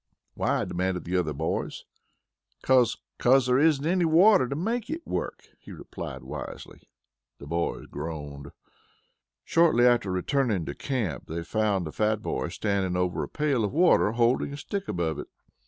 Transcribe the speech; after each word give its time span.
"Why?" 0.33 0.65
demanded 0.65 1.03
the 1.03 1.15
other 1.17 1.31
boys. 1.31 1.85
"'Cause 2.63 2.97
'cause 3.19 3.45
there 3.45 3.59
isn't 3.59 3.85
any 3.85 4.03
water 4.03 4.49
to 4.49 4.55
make 4.55 4.89
it 4.89 5.05
work," 5.05 5.49
he 5.59 5.71
replied 5.71 6.23
wisely. 6.23 6.81
The 7.37 7.45
boys 7.45 7.85
groaned. 7.85 8.47
Shortly 9.43 9.85
after 9.85 10.11
returning 10.11 10.65
to 10.65 10.73
camp, 10.73 11.27
they 11.27 11.43
found 11.43 11.85
the 11.85 11.91
fat 11.91 12.23
boy 12.23 12.47
standing 12.47 12.97
over 12.97 13.21
a 13.21 13.29
pail 13.29 13.63
of 13.63 13.73
water 13.73 14.13
holding 14.13 14.49
the 14.49 14.57
stick 14.57 14.87
above 14.87 15.19
it. 15.19 15.27